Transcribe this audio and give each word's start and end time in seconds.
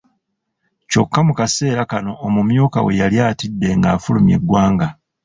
Kyokka 0.89 1.19
mu 1.27 1.33
kaseera 1.39 1.83
kano 1.91 2.11
omumyuka 2.25 2.79
we 2.85 2.91
yali 3.01 3.17
atidde 3.29 3.69
ng'afulumye 3.79 4.35
eggwanga. 4.39 4.87